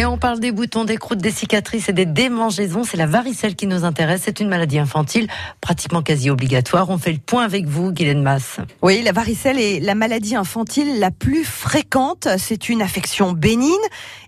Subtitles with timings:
[0.00, 2.84] Et on parle des boutons, des croûtes, des cicatrices et des démangeaisons.
[2.84, 4.22] C'est la varicelle qui nous intéresse.
[4.24, 5.28] C'est une maladie infantile
[5.60, 6.88] pratiquement quasi obligatoire.
[6.88, 8.60] On fait le point avec vous, Guylaine Masse.
[8.80, 12.28] Oui, la varicelle est la maladie infantile la plus fréquente.
[12.38, 13.76] C'est une affection bénigne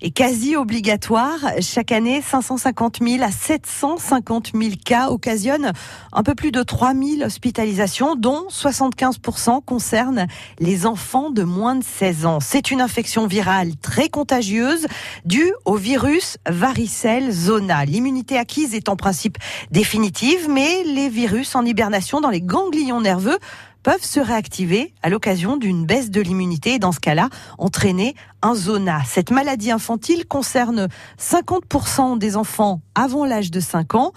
[0.02, 1.38] et quasi obligatoire.
[1.62, 5.72] Chaque année, 550 000 à 750 000 cas occasionnent
[6.12, 10.26] un peu plus de 3 000 hospitalisations, dont 75% concernent
[10.58, 12.40] les enfants de moins de 16 ans.
[12.40, 14.86] C'est une infection virale très contagieuse
[15.24, 17.84] due au virus varicelle zona.
[17.84, 19.38] L'immunité acquise est en principe
[19.70, 23.38] définitive, mais les virus en hibernation dans les ganglions nerveux
[23.82, 28.54] peuvent se réactiver à l'occasion d'une baisse de l'immunité et dans ce cas-là entraîner un
[28.54, 29.02] zona.
[29.04, 30.88] Cette maladie infantile concerne
[31.20, 34.12] 50% des enfants avant l'âge de 5 ans.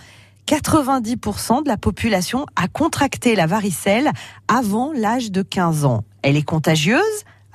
[0.47, 4.11] 90% de la population a contracté la varicelle
[4.47, 6.03] avant l'âge de 15 ans.
[6.21, 7.01] Elle est contagieuse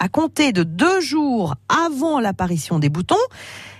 [0.00, 3.14] à compter de deux jours avant l'apparition des boutons.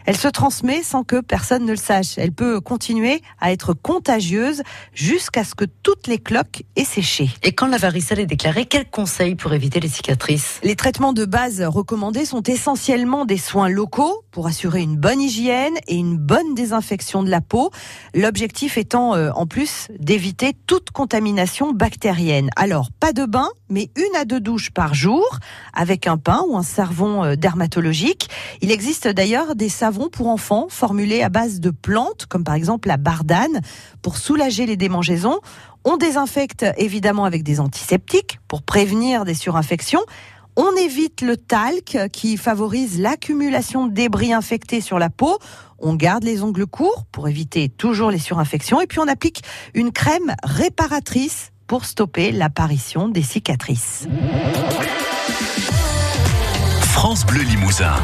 [0.06, 2.18] Elle se transmet sans que personne ne le sache.
[2.18, 4.62] Elle peut continuer à être contagieuse
[4.94, 7.30] jusqu'à ce que toutes les cloques aient séché.
[7.42, 10.60] Et quand la varicelle est déclarée, quels conseils pour éviter les cicatrices?
[10.62, 15.74] Les traitements de base recommandés sont essentiellement des soins locaux pour assurer une bonne hygiène
[15.88, 17.70] et une bonne désinfection de la peau.
[18.14, 22.50] L'objectif étant euh, en plus d'éviter toute contamination bactérienne.
[22.56, 25.24] Alors, pas de bain, mais une à deux douches par jour
[25.74, 28.28] avec un pain ou un savon euh, dermatologique.
[28.60, 32.88] Il existe d'ailleurs des savons pour enfants formulés à base de plantes, comme par exemple
[32.88, 33.60] la bardane,
[34.02, 35.40] pour soulager les démangeaisons.
[35.84, 40.02] On désinfecte évidemment avec des antiseptiques pour prévenir des surinfections.
[40.56, 45.38] On évite le talc qui favorise l'accumulation de débris infectés sur la peau.
[45.78, 48.80] On garde les ongles courts pour éviter toujours les surinfections.
[48.80, 49.42] Et puis on applique
[49.74, 54.06] une crème réparatrice pour stopper l'apparition des cicatrices.
[56.82, 57.94] France Bleu Limousin.